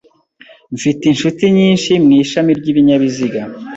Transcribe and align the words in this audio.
Mfite 0.75 1.03
inshuti 1.07 1.43
nyinshi 1.57 1.91
mu 2.03 2.11
ishami 2.23 2.51
ry’ibinyabiziga. 2.59 3.41